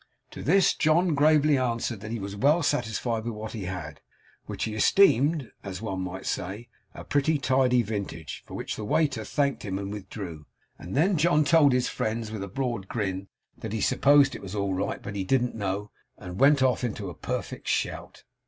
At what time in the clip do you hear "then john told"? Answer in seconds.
10.97-11.71